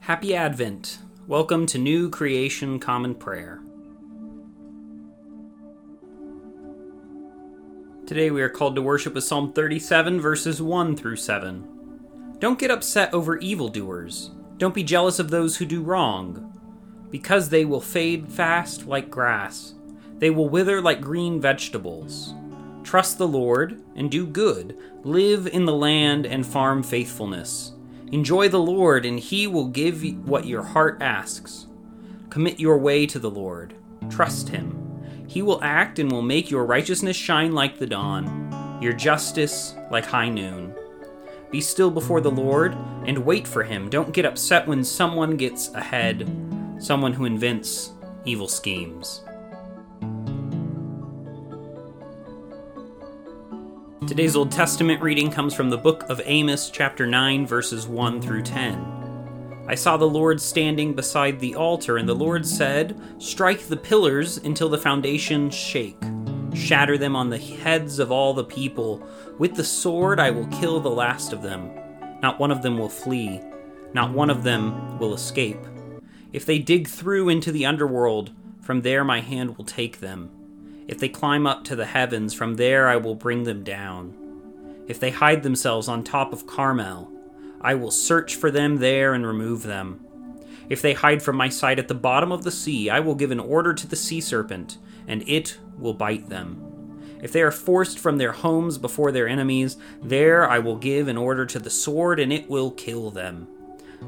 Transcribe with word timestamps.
Happy 0.00 0.34
Advent. 0.34 1.00
Welcome 1.26 1.66
to 1.66 1.76
New 1.76 2.08
Creation 2.08 2.78
Common 2.78 3.14
Prayer. 3.14 3.60
Today 8.06 8.30
we 8.30 8.40
are 8.40 8.48
called 8.48 8.74
to 8.76 8.82
worship 8.82 9.12
with 9.12 9.24
Psalm 9.24 9.52
37, 9.52 10.18
verses 10.18 10.62
1 10.62 10.96
through 10.96 11.16
7. 11.16 12.36
Don't 12.38 12.58
get 12.58 12.70
upset 12.70 13.12
over 13.12 13.36
evildoers. 13.38 14.30
Don't 14.56 14.74
be 14.74 14.82
jealous 14.82 15.18
of 15.18 15.28
those 15.28 15.58
who 15.58 15.66
do 15.66 15.82
wrong, 15.82 16.58
because 17.10 17.50
they 17.50 17.66
will 17.66 17.82
fade 17.82 18.32
fast 18.32 18.86
like 18.86 19.10
grass. 19.10 19.74
They 20.18 20.30
will 20.30 20.48
wither 20.48 20.80
like 20.80 21.02
green 21.02 21.38
vegetables. 21.38 22.32
Trust 22.82 23.18
the 23.18 23.28
Lord 23.28 23.82
and 23.94 24.10
do 24.10 24.26
good. 24.26 24.78
Live 25.04 25.46
in 25.46 25.66
the 25.66 25.74
land 25.74 26.24
and 26.24 26.46
farm 26.46 26.82
faithfulness. 26.82 27.72
Enjoy 28.12 28.48
the 28.48 28.58
Lord, 28.58 29.04
and 29.04 29.18
He 29.18 29.46
will 29.46 29.66
give 29.66 30.02
what 30.26 30.46
your 30.46 30.62
heart 30.62 30.98
asks. 31.02 31.66
Commit 32.30 32.58
your 32.58 32.78
way 32.78 33.06
to 33.06 33.18
the 33.18 33.30
Lord. 33.30 33.74
Trust 34.08 34.48
Him. 34.48 34.74
He 35.26 35.42
will 35.42 35.62
act 35.62 35.98
and 35.98 36.10
will 36.10 36.22
make 36.22 36.50
your 36.50 36.64
righteousness 36.64 37.16
shine 37.16 37.52
like 37.52 37.78
the 37.78 37.86
dawn, 37.86 38.78
your 38.80 38.94
justice 38.94 39.74
like 39.90 40.06
high 40.06 40.30
noon. 40.30 40.74
Be 41.50 41.60
still 41.60 41.90
before 41.90 42.22
the 42.22 42.30
Lord 42.30 42.74
and 43.06 43.18
wait 43.18 43.46
for 43.46 43.62
Him. 43.62 43.90
Don't 43.90 44.14
get 44.14 44.24
upset 44.24 44.66
when 44.66 44.82
someone 44.84 45.36
gets 45.36 45.72
ahead, 45.74 46.30
someone 46.78 47.12
who 47.12 47.26
invents 47.26 47.92
evil 48.24 48.48
schemes. 48.48 49.22
Today's 54.08 54.36
Old 54.36 54.50
Testament 54.50 55.02
reading 55.02 55.30
comes 55.30 55.52
from 55.52 55.68
the 55.68 55.76
book 55.76 56.02
of 56.08 56.22
Amos, 56.24 56.70
chapter 56.70 57.06
9, 57.06 57.46
verses 57.46 57.86
1 57.86 58.22
through 58.22 58.40
10. 58.40 59.66
I 59.68 59.74
saw 59.74 59.98
the 59.98 60.08
Lord 60.08 60.40
standing 60.40 60.94
beside 60.94 61.38
the 61.38 61.54
altar, 61.54 61.98
and 61.98 62.08
the 62.08 62.14
Lord 62.14 62.46
said, 62.46 62.98
Strike 63.18 63.66
the 63.66 63.76
pillars 63.76 64.38
until 64.38 64.70
the 64.70 64.78
foundations 64.78 65.54
shake. 65.54 66.02
Shatter 66.54 66.96
them 66.96 67.14
on 67.14 67.28
the 67.28 67.36
heads 67.36 67.98
of 67.98 68.10
all 68.10 68.32
the 68.32 68.44
people. 68.44 69.06
With 69.36 69.56
the 69.56 69.62
sword 69.62 70.18
I 70.18 70.30
will 70.30 70.46
kill 70.46 70.80
the 70.80 70.88
last 70.88 71.34
of 71.34 71.42
them. 71.42 71.70
Not 72.22 72.40
one 72.40 72.50
of 72.50 72.62
them 72.62 72.78
will 72.78 72.88
flee, 72.88 73.42
not 73.92 74.10
one 74.10 74.30
of 74.30 74.42
them 74.42 74.98
will 74.98 75.12
escape. 75.12 75.60
If 76.32 76.46
they 76.46 76.58
dig 76.58 76.88
through 76.88 77.28
into 77.28 77.52
the 77.52 77.66
underworld, 77.66 78.32
from 78.62 78.80
there 78.80 79.04
my 79.04 79.20
hand 79.20 79.58
will 79.58 79.66
take 79.66 80.00
them. 80.00 80.30
If 80.88 80.98
they 80.98 81.10
climb 81.10 81.46
up 81.46 81.64
to 81.64 81.76
the 81.76 81.84
heavens, 81.84 82.32
from 82.32 82.56
there 82.56 82.88
I 82.88 82.96
will 82.96 83.14
bring 83.14 83.44
them 83.44 83.62
down. 83.62 84.14
If 84.88 84.98
they 84.98 85.10
hide 85.10 85.42
themselves 85.42 85.86
on 85.86 86.02
top 86.02 86.32
of 86.32 86.46
Carmel, 86.46 87.12
I 87.60 87.74
will 87.74 87.90
search 87.90 88.34
for 88.34 88.50
them 88.50 88.78
there 88.78 89.12
and 89.12 89.26
remove 89.26 89.62
them. 89.62 90.00
If 90.70 90.80
they 90.80 90.94
hide 90.94 91.22
from 91.22 91.36
my 91.36 91.50
sight 91.50 91.78
at 91.78 91.88
the 91.88 91.94
bottom 91.94 92.32
of 92.32 92.42
the 92.42 92.50
sea, 92.50 92.88
I 92.88 93.00
will 93.00 93.14
give 93.14 93.30
an 93.30 93.40
order 93.40 93.74
to 93.74 93.86
the 93.86 93.96
sea 93.96 94.20
serpent, 94.20 94.78
and 95.06 95.28
it 95.28 95.58
will 95.78 95.94
bite 95.94 96.28
them. 96.30 96.64
If 97.22 97.32
they 97.32 97.42
are 97.42 97.50
forced 97.50 97.98
from 97.98 98.16
their 98.16 98.32
homes 98.32 98.78
before 98.78 99.12
their 99.12 99.28
enemies, 99.28 99.76
there 100.02 100.48
I 100.48 100.58
will 100.58 100.76
give 100.76 101.08
an 101.08 101.16
order 101.18 101.44
to 101.46 101.58
the 101.58 101.70
sword, 101.70 102.20
and 102.20 102.32
it 102.32 102.48
will 102.48 102.70
kill 102.70 103.10
them. 103.10 103.48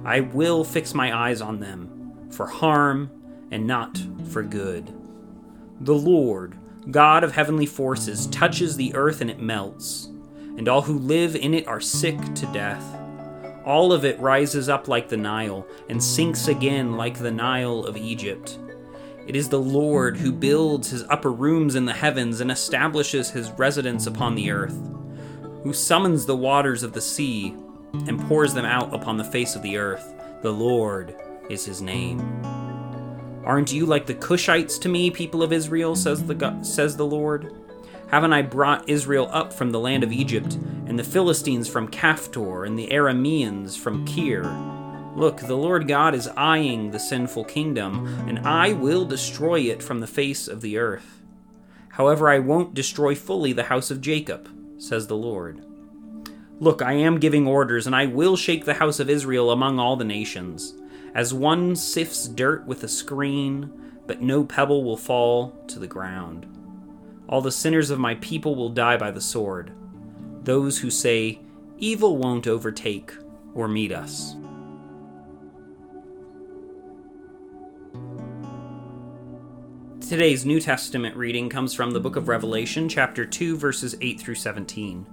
I 0.05 0.20
will 0.20 0.64
fix 0.64 0.95
my 0.95 1.14
eyes 1.14 1.41
on 1.41 1.61
them, 1.61 2.28
for 2.31 2.47
harm 2.47 3.11
and 3.51 3.67
not 3.67 3.98
for 4.31 4.42
good. 4.42 4.95
The 5.81 5.95
Lord, 5.95 6.56
God 6.91 7.25
of 7.25 7.33
heavenly 7.33 7.67
forces, 7.67 8.27
touches 8.28 8.77
the 8.77 8.95
earth 8.95 9.20
and 9.20 9.31
it 9.31 9.41
melts, 9.41 10.06
and 10.56 10.69
all 10.69 10.83
who 10.83 10.98
live 10.98 11.36
in 11.36 11.53
it 11.53 11.67
are 11.67 11.81
sick 11.81 12.19
to 12.34 12.47
death. 12.47 12.84
All 13.64 13.92
of 13.92 14.05
it 14.05 14.19
rises 14.19 14.69
up 14.69 14.89
like 14.89 15.08
the 15.08 15.17
Nile, 15.17 15.67
and 15.89 16.03
sinks 16.03 16.48
again 16.48 16.97
like 16.97 17.19
the 17.19 17.31
Nile 17.31 17.84
of 17.84 17.97
Egypt. 17.97 18.58
It 19.27 19.36
is 19.36 19.48
the 19.48 19.61
Lord 19.61 20.17
who 20.17 20.33
builds 20.33 20.91
his 20.91 21.05
upper 21.05 21.31
rooms 21.31 21.75
in 21.75 21.84
the 21.84 21.92
heavens 21.92 22.40
and 22.40 22.51
establishes 22.51 23.30
his 23.30 23.51
residence 23.52 24.07
upon 24.07 24.35
the 24.35 24.51
earth, 24.51 24.77
who 25.63 25.73
summons 25.73 26.24
the 26.24 26.36
waters 26.36 26.83
of 26.83 26.95
the 26.95 27.01
sea 27.01 27.55
and 28.07 28.20
pours 28.23 28.55
them 28.55 28.64
out 28.64 28.95
upon 28.95 29.19
the 29.19 29.24
face 29.24 29.55
of 29.55 29.63
the 29.63 29.77
earth. 29.77 30.14
The 30.42 30.52
Lord 30.52 31.14
is 31.51 31.67
his 31.67 31.83
name. 31.83 32.20
Aren't 33.45 33.73
you 33.73 33.86
like 33.86 34.06
the 34.06 34.14
Cushites 34.14 34.78
to 34.80 34.89
me, 34.89 35.11
people 35.11 35.42
of 35.42 35.52
Israel, 35.52 35.96
says 35.96 36.24
the, 36.24 36.34
God, 36.34 36.67
says 36.67 36.96
the 36.96 37.06
Lord? 37.06 37.55
Haven't 38.08 38.33
I 38.33 38.42
brought 38.42 38.89
Israel 38.89 39.28
up 39.33 39.52
from 39.52 39.70
the 39.70 39.80
land 39.80 40.05
of 40.05 40.12
Egypt, 40.12 40.55
and 40.86 40.98
the 40.98 41.05
Philistines 41.05 41.68
from 41.68 41.89
Caphtor, 41.89 42.64
and 42.67 42.78
the 42.78 42.89
Arameans 42.89 43.78
from 43.78 44.05
Kir? 44.05 44.42
Look, 45.17 45.39
the 45.39 45.56
Lord 45.56 45.89
God 45.89 46.14
is 46.14 46.28
eyeing 46.36 46.90
the 46.90 47.01
sinful 47.01 47.45
kingdom, 47.45 48.06
and 48.28 48.40
I 48.40 48.73
will 48.73 49.05
destroy 49.05 49.61
it 49.61 49.83
from 49.83 50.01
the 50.01 50.07
face 50.07 50.46
of 50.46 50.61
the 50.61 50.77
earth. 50.78 51.22
However, 51.90 52.28
I 52.28 52.39
won't 52.39 52.74
destroy 52.74 53.14
fully 53.14 53.52
the 53.52 53.64
house 53.64 53.90
of 53.90 54.01
Jacob, 54.01 54.48
says 54.78 55.07
the 55.07 55.17
Lord. 55.17 55.64
Look, 56.58 56.83
I 56.83 56.92
am 56.92 57.18
giving 57.18 57.46
orders, 57.46 57.86
and 57.86 57.96
I 57.96 58.07
will 58.07 58.36
shake 58.36 58.64
the 58.64 58.74
house 58.74 59.01
of 59.01 59.08
Israel 59.08 59.51
among 59.51 59.78
all 59.78 59.96
the 59.96 60.05
nations. 60.05 60.74
As 61.14 61.34
one 61.34 61.74
sifts 61.74 62.28
dirt 62.28 62.66
with 62.66 62.84
a 62.84 62.88
screen, 62.88 63.72
but 64.06 64.22
no 64.22 64.44
pebble 64.44 64.84
will 64.84 64.96
fall 64.96 65.52
to 65.66 65.78
the 65.78 65.86
ground. 65.86 66.46
All 67.28 67.40
the 67.40 67.52
sinners 67.52 67.90
of 67.90 67.98
my 67.98 68.14
people 68.16 68.54
will 68.54 68.68
die 68.68 68.96
by 68.96 69.10
the 69.10 69.20
sword, 69.20 69.72
those 70.42 70.78
who 70.78 70.90
say, 70.90 71.40
Evil 71.78 72.16
won't 72.16 72.46
overtake 72.46 73.14
or 73.54 73.68
meet 73.68 73.92
us. 73.92 74.34
Today's 80.06 80.44
New 80.44 80.60
Testament 80.60 81.16
reading 81.16 81.48
comes 81.48 81.72
from 81.72 81.92
the 81.92 82.00
book 82.00 82.16
of 82.16 82.27
Revelation, 82.28 82.88
chapter 82.88 83.24
2, 83.24 83.56
verses 83.56 83.94
8 84.00 84.20
through 84.20 84.34
17. 84.34 85.06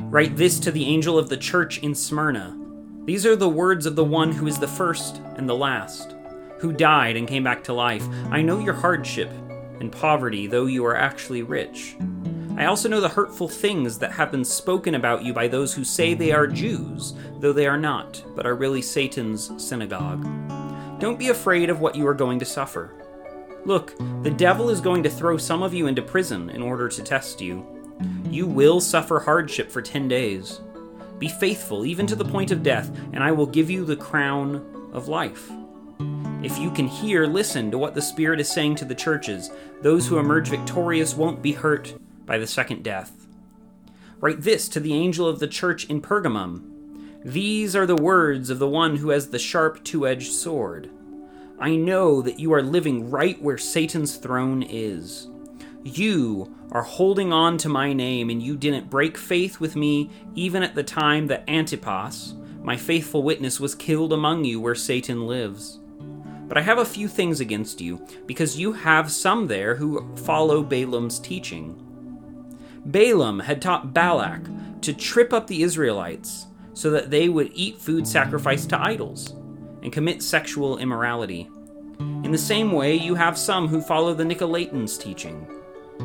Write 0.00 0.36
this 0.36 0.58
to 0.60 0.70
the 0.70 0.86
angel 0.86 1.18
of 1.18 1.28
the 1.28 1.36
church 1.36 1.78
in 1.78 1.94
Smyrna. 1.94 2.65
These 3.06 3.24
are 3.24 3.36
the 3.36 3.48
words 3.48 3.86
of 3.86 3.94
the 3.94 4.04
one 4.04 4.32
who 4.32 4.48
is 4.48 4.58
the 4.58 4.66
first 4.66 5.22
and 5.36 5.48
the 5.48 5.54
last, 5.54 6.16
who 6.58 6.72
died 6.72 7.16
and 7.16 7.28
came 7.28 7.44
back 7.44 7.62
to 7.64 7.72
life. 7.72 8.04
I 8.30 8.42
know 8.42 8.58
your 8.58 8.74
hardship 8.74 9.30
and 9.78 9.92
poverty, 9.92 10.48
though 10.48 10.66
you 10.66 10.84
are 10.84 10.96
actually 10.96 11.42
rich. 11.42 11.96
I 12.56 12.64
also 12.64 12.88
know 12.88 13.00
the 13.00 13.08
hurtful 13.08 13.48
things 13.48 13.96
that 14.00 14.10
have 14.10 14.32
been 14.32 14.44
spoken 14.44 14.96
about 14.96 15.22
you 15.22 15.32
by 15.32 15.46
those 15.46 15.72
who 15.72 15.84
say 15.84 16.14
they 16.14 16.32
are 16.32 16.48
Jews, 16.48 17.14
though 17.38 17.52
they 17.52 17.68
are 17.68 17.78
not, 17.78 18.24
but 18.34 18.44
are 18.44 18.56
really 18.56 18.82
Satan's 18.82 19.52
synagogue. 19.64 20.24
Don't 20.98 21.18
be 21.18 21.28
afraid 21.28 21.70
of 21.70 21.78
what 21.78 21.94
you 21.94 22.08
are 22.08 22.14
going 22.14 22.40
to 22.40 22.44
suffer. 22.44 22.92
Look, 23.64 23.96
the 24.24 24.30
devil 24.32 24.68
is 24.68 24.80
going 24.80 25.04
to 25.04 25.10
throw 25.10 25.36
some 25.36 25.62
of 25.62 25.72
you 25.72 25.86
into 25.86 26.02
prison 26.02 26.50
in 26.50 26.60
order 26.60 26.88
to 26.88 27.02
test 27.04 27.40
you. 27.40 27.64
You 28.30 28.48
will 28.48 28.80
suffer 28.80 29.20
hardship 29.20 29.70
for 29.70 29.80
ten 29.80 30.08
days. 30.08 30.60
Be 31.18 31.28
faithful, 31.28 31.86
even 31.86 32.06
to 32.06 32.16
the 32.16 32.24
point 32.24 32.50
of 32.50 32.62
death, 32.62 32.90
and 33.12 33.22
I 33.22 33.32
will 33.32 33.46
give 33.46 33.70
you 33.70 33.84
the 33.84 33.96
crown 33.96 34.90
of 34.92 35.08
life. 35.08 35.50
If 36.42 36.58
you 36.58 36.70
can 36.70 36.86
hear, 36.86 37.26
listen 37.26 37.70
to 37.70 37.78
what 37.78 37.94
the 37.94 38.02
Spirit 38.02 38.40
is 38.40 38.48
saying 38.48 38.76
to 38.76 38.84
the 38.84 38.94
churches. 38.94 39.50
Those 39.80 40.06
who 40.06 40.18
emerge 40.18 40.48
victorious 40.48 41.14
won't 41.14 41.42
be 41.42 41.52
hurt 41.52 41.94
by 42.26 42.36
the 42.38 42.46
second 42.46 42.84
death. 42.84 43.26
Write 44.20 44.42
this 44.42 44.68
to 44.68 44.80
the 44.80 44.94
angel 44.94 45.26
of 45.26 45.40
the 45.40 45.48
church 45.48 45.86
in 45.86 46.02
Pergamum 46.02 47.24
These 47.24 47.74
are 47.74 47.86
the 47.86 47.96
words 47.96 48.50
of 48.50 48.58
the 48.58 48.68
one 48.68 48.96
who 48.96 49.10
has 49.10 49.30
the 49.30 49.38
sharp 49.38 49.82
two 49.84 50.06
edged 50.06 50.32
sword. 50.32 50.90
I 51.58 51.76
know 51.76 52.20
that 52.20 52.38
you 52.38 52.52
are 52.52 52.62
living 52.62 53.10
right 53.10 53.40
where 53.40 53.58
Satan's 53.58 54.16
throne 54.16 54.62
is. 54.62 55.28
You 55.86 56.52
are 56.72 56.82
holding 56.82 57.32
on 57.32 57.58
to 57.58 57.68
my 57.68 57.92
name, 57.92 58.28
and 58.28 58.42
you 58.42 58.56
didn't 58.56 58.90
break 58.90 59.16
faith 59.16 59.60
with 59.60 59.76
me 59.76 60.10
even 60.34 60.64
at 60.64 60.74
the 60.74 60.82
time 60.82 61.28
that 61.28 61.48
Antipas, 61.48 62.34
my 62.60 62.76
faithful 62.76 63.22
witness, 63.22 63.60
was 63.60 63.76
killed 63.76 64.12
among 64.12 64.44
you 64.44 64.60
where 64.60 64.74
Satan 64.74 65.28
lives. 65.28 65.78
But 66.48 66.58
I 66.58 66.62
have 66.62 66.78
a 66.78 66.84
few 66.84 67.06
things 67.06 67.38
against 67.38 67.80
you, 67.80 68.04
because 68.26 68.58
you 68.58 68.72
have 68.72 69.12
some 69.12 69.46
there 69.46 69.76
who 69.76 70.12
follow 70.16 70.64
Balaam's 70.64 71.20
teaching. 71.20 71.80
Balaam 72.84 73.38
had 73.38 73.62
taught 73.62 73.94
Balak 73.94 74.42
to 74.80 74.92
trip 74.92 75.32
up 75.32 75.46
the 75.46 75.62
Israelites 75.62 76.46
so 76.74 76.90
that 76.90 77.10
they 77.10 77.28
would 77.28 77.52
eat 77.54 77.78
food 77.78 78.08
sacrificed 78.08 78.70
to 78.70 78.82
idols 78.82 79.36
and 79.84 79.92
commit 79.92 80.20
sexual 80.20 80.78
immorality. 80.78 81.48
In 82.00 82.32
the 82.32 82.38
same 82.38 82.72
way, 82.72 82.96
you 82.96 83.14
have 83.14 83.38
some 83.38 83.68
who 83.68 83.80
follow 83.80 84.14
the 84.14 84.24
Nicolaitans' 84.24 85.00
teaching 85.00 85.46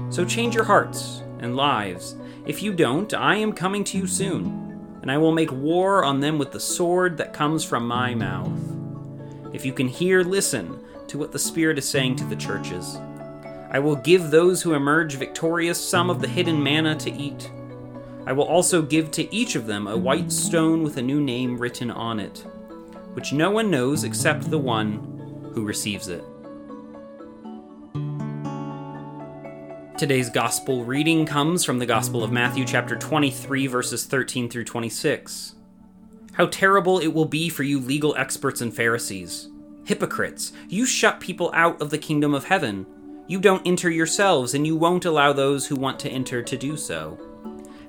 so 0.09 0.25
change 0.25 0.55
your 0.55 0.63
hearts 0.63 1.21
and 1.39 1.55
lives. 1.55 2.15
If 2.45 2.61
you 2.63 2.73
don't, 2.73 3.13
I 3.13 3.35
am 3.35 3.53
coming 3.53 3.83
to 3.85 3.97
you 3.97 4.07
soon, 4.07 4.97
and 5.01 5.11
I 5.11 5.17
will 5.17 5.31
make 5.31 5.51
war 5.51 6.03
on 6.03 6.19
them 6.19 6.37
with 6.37 6.51
the 6.51 6.59
sword 6.59 7.17
that 7.17 7.33
comes 7.33 7.63
from 7.63 7.87
my 7.87 8.13
mouth. 8.15 8.51
If 9.53 9.65
you 9.65 9.73
can 9.73 9.87
hear, 9.87 10.23
listen 10.23 10.79
to 11.07 11.17
what 11.17 11.31
the 11.31 11.39
Spirit 11.39 11.77
is 11.77 11.87
saying 11.87 12.15
to 12.17 12.23
the 12.25 12.35
churches. 12.35 12.97
I 13.69 13.79
will 13.79 13.95
give 13.95 14.31
those 14.31 14.61
who 14.61 14.73
emerge 14.73 15.15
victorious 15.15 15.79
some 15.79 16.09
of 16.09 16.21
the 16.21 16.27
hidden 16.27 16.61
manna 16.61 16.95
to 16.95 17.11
eat. 17.11 17.49
I 18.25 18.33
will 18.33 18.43
also 18.43 18.81
give 18.81 19.11
to 19.11 19.33
each 19.33 19.55
of 19.55 19.65
them 19.65 19.87
a 19.87 19.97
white 19.97 20.31
stone 20.31 20.83
with 20.83 20.97
a 20.97 21.01
new 21.01 21.19
name 21.19 21.57
written 21.57 21.89
on 21.89 22.19
it. 22.19 22.45
which 23.13 23.33
no 23.33 23.51
one 23.51 23.69
knows 23.69 24.03
except 24.03 24.49
the 24.49 24.57
one 24.57 25.51
who 25.53 25.65
receives 25.65 26.07
it. 26.07 26.23
Today's 30.01 30.31
gospel 30.31 30.83
reading 30.83 31.27
comes 31.27 31.63
from 31.63 31.77
the 31.77 31.85
Gospel 31.85 32.23
of 32.23 32.31
Matthew, 32.31 32.65
chapter 32.65 32.95
23, 32.95 33.67
verses 33.67 34.03
13 34.03 34.49
through 34.49 34.63
26. 34.63 35.53
How 36.33 36.47
terrible 36.47 36.97
it 36.97 37.09
will 37.09 37.25
be 37.25 37.49
for 37.49 37.61
you, 37.61 37.79
legal 37.79 38.15
experts 38.15 38.61
and 38.61 38.75
Pharisees! 38.75 39.49
Hypocrites! 39.85 40.53
You 40.67 40.87
shut 40.87 41.19
people 41.19 41.51
out 41.53 41.79
of 41.83 41.91
the 41.91 41.99
kingdom 41.99 42.33
of 42.33 42.45
heaven. 42.45 42.87
You 43.27 43.39
don't 43.39 43.61
enter 43.63 43.91
yourselves, 43.91 44.55
and 44.55 44.65
you 44.65 44.75
won't 44.75 45.05
allow 45.05 45.33
those 45.33 45.67
who 45.67 45.75
want 45.75 45.99
to 45.99 46.09
enter 46.09 46.41
to 46.41 46.57
do 46.57 46.75
so. 46.77 47.19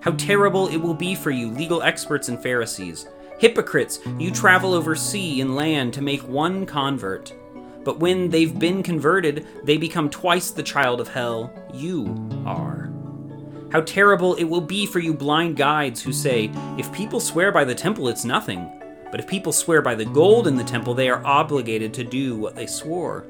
How 0.00 0.10
terrible 0.10 0.68
it 0.68 0.76
will 0.76 0.92
be 0.92 1.14
for 1.14 1.30
you, 1.30 1.48
legal 1.48 1.80
experts 1.80 2.28
and 2.28 2.42
Pharisees! 2.42 3.06
Hypocrites! 3.38 4.00
You 4.18 4.30
travel 4.30 4.74
over 4.74 4.94
sea 4.94 5.40
and 5.40 5.56
land 5.56 5.94
to 5.94 6.02
make 6.02 6.28
one 6.28 6.66
convert. 6.66 7.32
But 7.84 7.98
when 7.98 8.30
they've 8.30 8.58
been 8.58 8.82
converted, 8.82 9.46
they 9.64 9.76
become 9.76 10.08
twice 10.08 10.50
the 10.50 10.62
child 10.62 11.00
of 11.00 11.08
hell 11.08 11.52
you 11.72 12.28
are. 12.46 12.90
How 13.72 13.80
terrible 13.80 14.34
it 14.34 14.44
will 14.44 14.60
be 14.60 14.86
for 14.86 14.98
you 14.98 15.14
blind 15.14 15.56
guides 15.56 16.02
who 16.02 16.12
say, 16.12 16.50
If 16.78 16.92
people 16.92 17.20
swear 17.20 17.50
by 17.50 17.64
the 17.64 17.74
temple, 17.74 18.08
it's 18.08 18.24
nothing. 18.24 18.70
But 19.10 19.20
if 19.20 19.26
people 19.26 19.52
swear 19.52 19.82
by 19.82 19.94
the 19.94 20.04
gold 20.04 20.46
in 20.46 20.56
the 20.56 20.64
temple, 20.64 20.94
they 20.94 21.08
are 21.08 21.24
obligated 21.24 21.92
to 21.94 22.04
do 22.04 22.36
what 22.36 22.54
they 22.54 22.66
swore. 22.66 23.26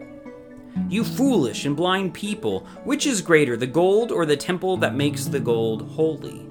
You 0.89 1.05
foolish 1.05 1.65
and 1.65 1.77
blind 1.77 2.15
people, 2.15 2.67
which 2.85 3.07
is 3.07 3.21
greater, 3.21 3.57
the 3.57 3.67
gold 3.67 4.11
or 4.11 4.27
the 4.27 4.37
temple 4.37 4.77
that 4.79 4.95
makes 4.95 5.27
the 5.27 5.41
gold 5.41 5.91
holy? 5.91 6.49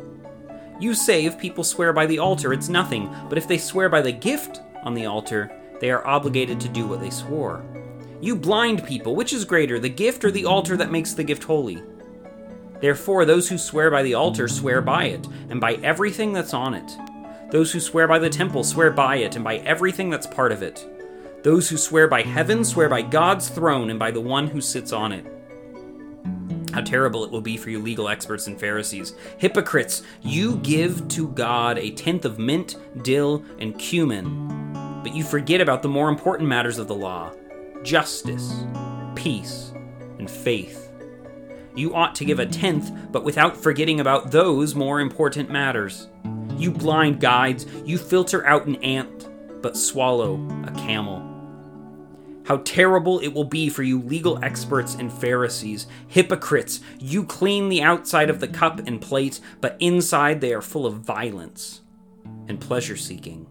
You 0.79 0.93
say 0.93 1.25
if 1.25 1.37
people 1.37 1.63
swear 1.63 1.93
by 1.93 2.05
the 2.05 2.19
altar, 2.19 2.53
it's 2.53 2.69
nothing, 2.69 3.13
but 3.29 3.37
if 3.37 3.47
they 3.47 3.57
swear 3.57 3.89
by 3.89 4.01
the 4.01 4.11
gift 4.11 4.61
on 4.83 4.93
the 4.93 5.05
altar, 5.05 5.51
they 5.79 5.91
are 5.91 6.05
obligated 6.05 6.59
to 6.61 6.69
do 6.69 6.87
what 6.87 7.01
they 7.01 7.09
swore. 7.09 7.63
You 8.21 8.35
blind 8.35 8.85
people, 8.85 9.15
which 9.15 9.33
is 9.33 9.45
greater, 9.45 9.79
the 9.79 9.89
gift 9.89 10.23
or 10.23 10.29
the 10.29 10.45
altar 10.45 10.77
that 10.77 10.91
makes 10.91 11.13
the 11.13 11.23
gift 11.23 11.43
holy? 11.43 11.81
Therefore, 12.79 13.25
those 13.25 13.49
who 13.49 13.57
swear 13.57 13.89
by 13.89 14.03
the 14.03 14.13
altar 14.13 14.47
swear 14.47 14.79
by 14.79 15.05
it, 15.05 15.27
and 15.49 15.59
by 15.59 15.73
everything 15.75 16.31
that's 16.31 16.53
on 16.53 16.75
it. 16.75 16.97
Those 17.49 17.71
who 17.71 17.79
swear 17.79 18.07
by 18.07 18.19
the 18.19 18.29
temple 18.29 18.63
swear 18.63 18.91
by 18.91 19.17
it, 19.17 19.35
and 19.35 19.43
by 19.43 19.57
everything 19.57 20.11
that's 20.11 20.27
part 20.27 20.51
of 20.51 20.61
it. 20.61 20.85
Those 21.41 21.67
who 21.67 21.77
swear 21.77 22.07
by 22.07 22.21
heaven 22.21 22.63
swear 22.63 22.87
by 22.89 23.01
God's 23.01 23.49
throne 23.49 23.89
and 23.89 23.97
by 23.97 24.11
the 24.11 24.21
one 24.21 24.45
who 24.45 24.61
sits 24.61 24.93
on 24.93 25.11
it. 25.11 25.25
How 26.71 26.81
terrible 26.81 27.25
it 27.25 27.31
will 27.31 27.41
be 27.41 27.57
for 27.57 27.71
you, 27.71 27.79
legal 27.79 28.07
experts 28.07 28.45
and 28.45 28.59
Pharisees. 28.59 29.15
Hypocrites, 29.39 30.03
you 30.21 30.57
give 30.57 31.07
to 31.09 31.29
God 31.29 31.79
a 31.79 31.89
tenth 31.89 32.25
of 32.25 32.37
mint, 32.37 32.77
dill, 33.01 33.43
and 33.57 33.77
cumin, 33.79 35.01
but 35.03 35.15
you 35.15 35.23
forget 35.23 35.59
about 35.59 35.81
the 35.81 35.89
more 35.89 36.07
important 36.07 36.47
matters 36.47 36.77
of 36.77 36.87
the 36.87 36.95
law 36.95 37.33
justice, 37.83 38.65
peace, 39.15 39.73
and 40.19 40.29
faith. 40.29 40.91
You 41.75 41.95
ought 41.95 42.15
to 42.15 42.25
give 42.25 42.39
a 42.39 42.45
tenth, 42.45 42.91
but 43.11 43.23
without 43.23 43.55
forgetting 43.55 43.99
about 43.99 44.31
those 44.31 44.75
more 44.75 44.99
important 44.99 45.49
matters. 45.49 46.07
You 46.57 46.71
blind 46.71 47.19
guides, 47.19 47.65
you 47.85 47.97
filter 47.97 48.45
out 48.45 48.65
an 48.65 48.75
ant, 48.77 49.29
but 49.61 49.77
swallow 49.77 50.35
a 50.65 50.71
camel. 50.71 51.27
How 52.45 52.57
terrible 52.57 53.19
it 53.19 53.29
will 53.29 53.45
be 53.45 53.69
for 53.69 53.83
you, 53.83 54.01
legal 54.01 54.43
experts 54.43 54.95
and 54.95 55.13
Pharisees, 55.13 55.87
hypocrites! 56.07 56.81
You 56.99 57.23
clean 57.23 57.69
the 57.69 57.81
outside 57.81 58.29
of 58.29 58.39
the 58.39 58.47
cup 58.47 58.79
and 58.87 58.99
plate, 58.99 59.39
but 59.61 59.77
inside 59.79 60.41
they 60.41 60.53
are 60.53 60.61
full 60.61 60.85
of 60.85 60.95
violence 60.95 61.81
and 62.47 62.59
pleasure 62.59 62.97
seeking. 62.97 63.47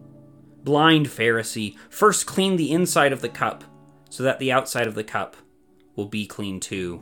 Blind 0.63 1.07
Pharisee, 1.07 1.75
first 1.89 2.27
clean 2.27 2.57
the 2.57 2.71
inside 2.71 3.13
of 3.13 3.21
the 3.21 3.29
cup 3.29 3.63
so 4.11 4.21
that 4.23 4.39
the 4.39 4.51
outside 4.51 4.87
of 4.87 4.93
the 4.93 5.05
cup 5.05 5.37
will 5.95 6.05
be 6.05 6.27
clean 6.27 6.59
too. 6.59 7.01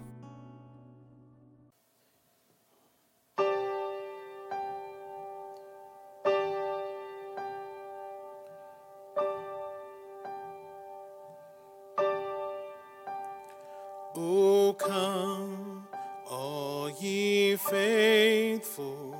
O 14.16 14.76
come, 14.78 15.88
all 16.30 16.92
ye 17.02 17.56
faithful, 17.56 19.16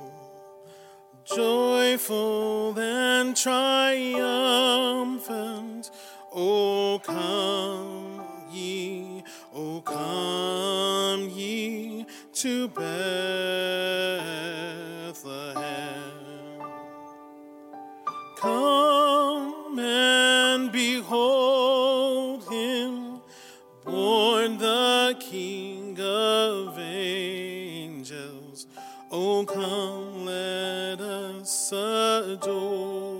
joyful 1.24 2.78
and 2.78 3.36
triumphant. 3.36 5.69
O 6.32 7.00
come 7.02 8.22
ye, 8.52 9.24
O 9.52 9.80
come 9.80 11.28
ye 11.28 12.06
to 12.34 12.68
Bethlehem. 12.68 12.84
Come 18.36 19.78
and 19.80 20.70
behold 20.70 22.48
him, 22.48 23.20
born 23.84 24.58
the 24.58 25.16
King 25.18 25.98
of 26.00 26.78
angels. 26.78 28.68
Oh, 29.10 29.44
come, 29.44 30.26
let 30.26 31.00
us 31.00 31.72
adore. 31.72 33.19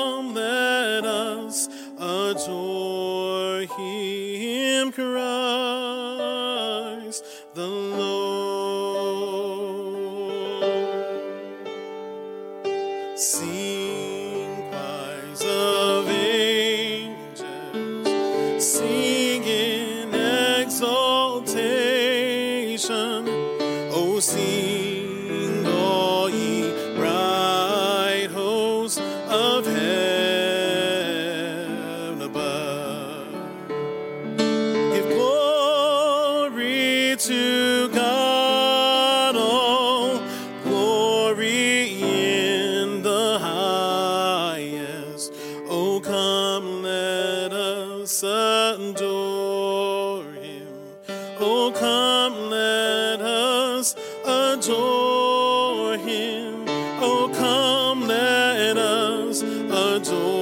us 59.31 59.41
adore 59.43 60.40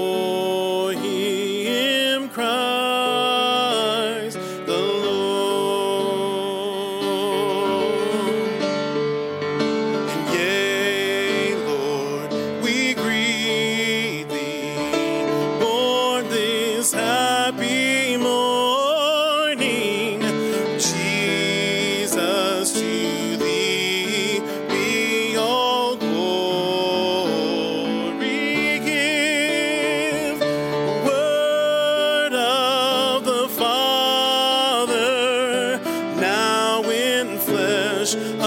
just 38.12 38.38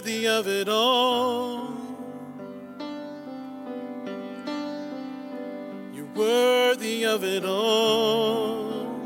Worthy 0.00 0.28
of 0.28 0.48
it 0.48 0.66
all. 0.66 1.74
You're 5.92 6.06
worthy 6.14 7.04
of 7.04 7.22
it 7.22 7.44
all. 7.44 8.96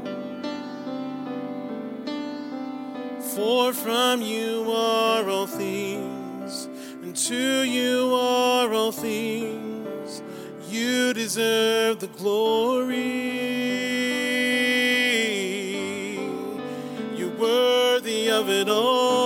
For 3.34 3.72
from 3.72 4.22
you 4.22 4.70
are 4.70 5.28
all 5.28 5.48
things, 5.48 6.66
and 7.02 7.16
to 7.16 7.62
you 7.64 8.14
are 8.14 8.72
all 8.72 8.92
things. 8.92 10.22
You 10.68 11.12
deserve 11.12 11.98
the 11.98 12.06
glory. 12.06 13.00
You're 17.16 17.36
worthy 17.36 18.30
of 18.30 18.48
it 18.48 18.68
all. 18.68 19.23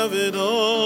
Of 0.00 0.14
it 0.14 0.34
all. 0.34 0.79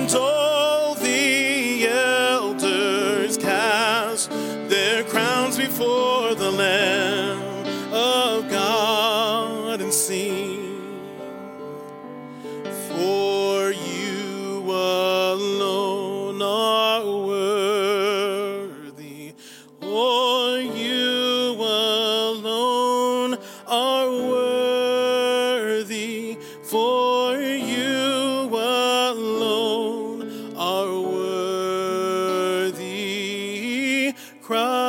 And 0.00 0.14
all 0.14 0.94
the 0.94 1.86
elders 1.86 3.36
cast 3.36 4.30
their 4.30 5.04
crowns 5.04 5.58
before 5.58 6.34
the 6.34 6.50
Lamb 6.50 6.89
worthy. 34.50 34.79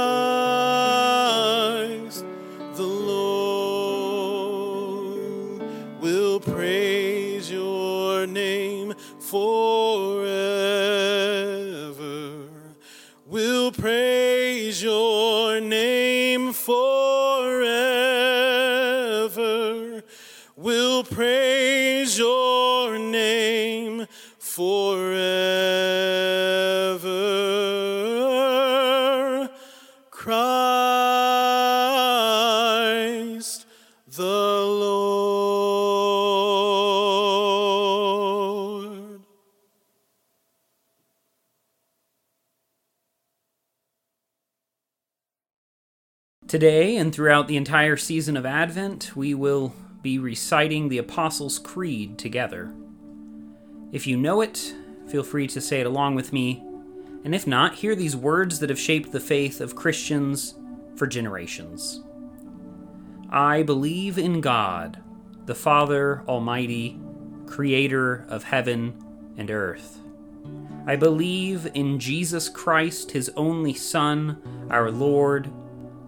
Today 46.51 46.97
and 46.97 47.15
throughout 47.15 47.47
the 47.47 47.55
entire 47.55 47.95
season 47.95 48.35
of 48.35 48.45
Advent, 48.45 49.15
we 49.15 49.33
will 49.33 49.73
be 50.01 50.19
reciting 50.19 50.89
the 50.89 50.97
Apostles' 50.97 51.57
Creed 51.57 52.17
together. 52.17 52.73
If 53.93 54.05
you 54.05 54.17
know 54.17 54.41
it, 54.41 54.73
feel 55.07 55.23
free 55.23 55.47
to 55.47 55.61
say 55.61 55.79
it 55.79 55.87
along 55.87 56.15
with 56.15 56.33
me, 56.33 56.61
and 57.23 57.33
if 57.33 57.47
not, 57.47 57.75
hear 57.75 57.95
these 57.95 58.17
words 58.17 58.59
that 58.59 58.69
have 58.69 58.77
shaped 58.77 59.13
the 59.13 59.21
faith 59.21 59.61
of 59.61 59.77
Christians 59.77 60.55
for 60.97 61.07
generations. 61.07 62.03
I 63.29 63.63
believe 63.63 64.17
in 64.17 64.41
God, 64.41 65.01
the 65.45 65.55
Father 65.55 66.21
Almighty, 66.27 66.99
creator 67.45 68.25
of 68.27 68.43
heaven 68.43 69.01
and 69.37 69.49
earth. 69.49 69.99
I 70.85 70.97
believe 70.97 71.71
in 71.73 71.97
Jesus 71.97 72.49
Christ, 72.49 73.11
his 73.11 73.31
only 73.37 73.73
Son, 73.73 74.67
our 74.69 74.91
Lord, 74.91 75.49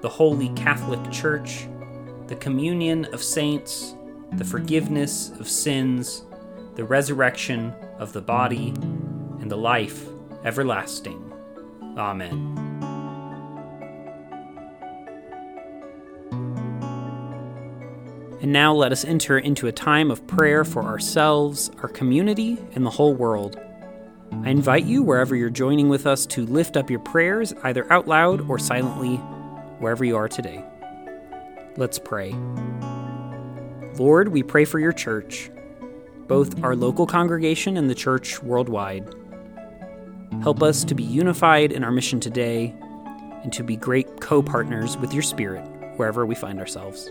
the 0.00 0.08
Holy 0.08 0.48
Catholic 0.50 1.10
Church, 1.10 1.66
the 2.26 2.36
communion 2.36 3.06
of 3.06 3.22
saints, 3.22 3.94
the 4.32 4.44
forgiveness 4.44 5.30
of 5.40 5.48
sins, 5.48 6.22
the 6.74 6.84
resurrection 6.84 7.72
of 7.98 8.12
the 8.12 8.20
body, 8.20 8.68
and 9.40 9.50
the 9.50 9.56
life 9.56 10.06
everlasting. 10.44 11.32
Amen. 11.96 12.54
And 18.40 18.52
now 18.52 18.72
let 18.72 18.92
us 18.92 19.04
enter 19.04 19.38
into 19.38 19.66
a 19.66 19.72
time 19.72 20.12
of 20.12 20.24
prayer 20.28 20.64
for 20.64 20.84
ourselves, 20.84 21.72
our 21.82 21.88
community, 21.88 22.56
and 22.74 22.86
the 22.86 22.90
whole 22.90 23.14
world. 23.14 23.60
I 24.44 24.50
invite 24.50 24.84
you, 24.84 25.02
wherever 25.02 25.34
you're 25.34 25.50
joining 25.50 25.88
with 25.88 26.06
us, 26.06 26.24
to 26.26 26.46
lift 26.46 26.76
up 26.76 26.88
your 26.88 27.00
prayers, 27.00 27.52
either 27.64 27.92
out 27.92 28.06
loud 28.06 28.48
or 28.48 28.58
silently, 28.58 29.20
wherever 29.78 30.04
you 30.04 30.16
are 30.16 30.28
today. 30.28 30.64
Let's 31.76 31.98
pray. 31.98 32.34
Lord, 33.98 34.28
we 34.28 34.42
pray 34.42 34.64
for 34.64 34.78
your 34.78 34.92
church, 34.92 35.50
both 36.26 36.62
our 36.62 36.76
local 36.76 37.06
congregation 37.06 37.76
and 37.76 37.88
the 37.88 37.94
church 37.94 38.42
worldwide. 38.42 39.14
Help 40.42 40.62
us 40.62 40.84
to 40.84 40.94
be 40.94 41.02
unified 41.02 41.72
in 41.72 41.82
our 41.82 41.90
mission 41.90 42.20
today 42.20 42.74
and 43.42 43.52
to 43.52 43.62
be 43.62 43.76
great 43.76 44.20
co 44.20 44.42
partners 44.42 44.96
with 44.96 45.12
your 45.12 45.22
Spirit 45.22 45.64
wherever 45.96 46.26
we 46.26 46.34
find 46.34 46.60
ourselves. 46.60 47.10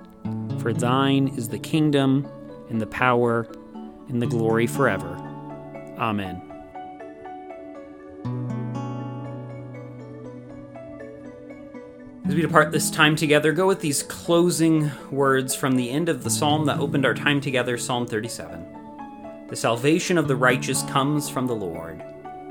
For 0.59 0.73
thine 0.73 1.29
is 1.29 1.49
the 1.49 1.59
kingdom, 1.59 2.27
and 2.69 2.79
the 2.79 2.87
power, 2.87 3.47
and 4.07 4.21
the 4.21 4.27
glory 4.27 4.67
forever. 4.67 5.15
Amen. 5.97 6.41
As 12.25 12.35
we 12.35 12.41
depart 12.43 12.71
this 12.71 12.89
time 12.89 13.17
together, 13.17 13.51
go 13.51 13.67
with 13.67 13.81
these 13.81 14.03
closing 14.03 14.89
words 15.11 15.53
from 15.53 15.75
the 15.75 15.89
end 15.89 16.07
of 16.07 16.23
the 16.23 16.29
psalm 16.29 16.65
that 16.67 16.79
opened 16.79 17.05
our 17.05 17.13
time 17.13 17.41
together, 17.41 17.77
Psalm 17.77 18.07
37. 18.07 19.47
The 19.49 19.55
salvation 19.57 20.17
of 20.17 20.29
the 20.29 20.35
righteous 20.37 20.83
comes 20.83 21.29
from 21.29 21.45
the 21.45 21.55
Lord. 21.55 22.01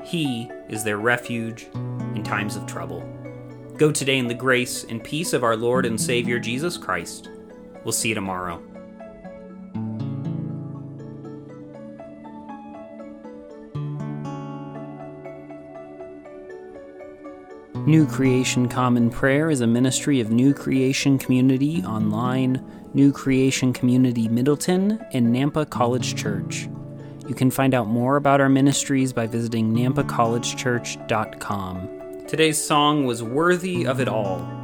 He 0.03 0.51
is 0.69 0.83
their 0.83 0.99
refuge 0.99 1.67
in 1.73 2.21
times 2.23 2.55
of 2.55 2.67
trouble. 2.67 3.01
Go 3.75 3.91
today 3.91 4.19
in 4.19 4.27
the 4.27 4.35
grace 4.35 4.83
and 4.83 5.03
peace 5.03 5.33
of 5.33 5.43
our 5.43 5.55
Lord 5.55 5.87
and 5.87 5.99
Savior 5.99 6.37
Jesus 6.37 6.77
Christ. 6.77 7.29
We'll 7.83 7.93
see 7.93 8.09
you 8.09 8.15
tomorrow. 8.15 8.61
New 17.87 18.05
Creation 18.05 18.69
Common 18.69 19.09
Prayer 19.09 19.49
is 19.49 19.61
a 19.61 19.67
ministry 19.67 20.19
of 20.19 20.29
New 20.29 20.53
Creation 20.53 21.17
Community 21.17 21.81
Online, 21.81 22.63
New 22.93 23.11
Creation 23.11 23.73
Community 23.73 24.27
Middleton, 24.27 25.03
and 25.13 25.35
Nampa 25.35 25.67
College 25.67 26.15
Church. 26.15 26.69
You 27.27 27.33
can 27.33 27.49
find 27.49 27.73
out 27.73 27.87
more 27.87 28.17
about 28.17 28.39
our 28.39 28.49
ministries 28.49 29.13
by 29.13 29.25
visiting 29.25 29.73
nampacollegechurch.com. 29.73 32.27
Today's 32.27 32.63
song 32.63 33.05
was 33.05 33.23
Worthy 33.23 33.87
of 33.87 33.99
It 33.99 34.07
All, 34.07 34.47